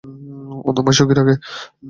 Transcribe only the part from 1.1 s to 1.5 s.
রাখে?